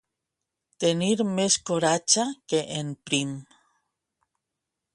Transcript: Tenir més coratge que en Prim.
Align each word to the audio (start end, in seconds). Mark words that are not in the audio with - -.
Tenir 0.83 1.17
més 1.39 1.57
coratge 1.69 2.25
que 2.53 2.63
en 2.79 2.89
Prim. 3.11 3.35